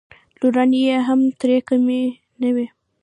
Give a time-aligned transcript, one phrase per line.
[0.39, 2.01] لورانې یې هم ترې کمې
[2.41, 2.67] نه وې.